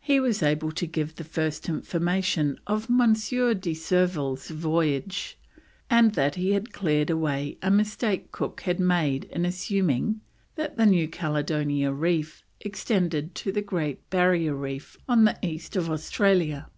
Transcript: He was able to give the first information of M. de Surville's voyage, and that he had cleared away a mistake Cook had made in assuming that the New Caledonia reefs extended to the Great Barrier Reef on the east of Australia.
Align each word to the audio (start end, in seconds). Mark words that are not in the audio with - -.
He 0.00 0.18
was 0.18 0.42
able 0.42 0.72
to 0.72 0.86
give 0.86 1.16
the 1.16 1.24
first 1.24 1.68
information 1.68 2.58
of 2.66 2.90
M. 2.90 3.12
de 3.12 3.74
Surville's 3.74 4.48
voyage, 4.48 5.38
and 5.90 6.14
that 6.14 6.36
he 6.36 6.52
had 6.52 6.72
cleared 6.72 7.10
away 7.10 7.58
a 7.60 7.70
mistake 7.70 8.32
Cook 8.32 8.62
had 8.62 8.80
made 8.80 9.24
in 9.24 9.44
assuming 9.44 10.22
that 10.54 10.78
the 10.78 10.86
New 10.86 11.06
Caledonia 11.06 11.92
reefs 11.92 12.42
extended 12.60 13.34
to 13.34 13.52
the 13.52 13.60
Great 13.60 14.08
Barrier 14.08 14.54
Reef 14.54 14.96
on 15.06 15.24
the 15.26 15.38
east 15.46 15.76
of 15.76 15.90
Australia. 15.90 16.70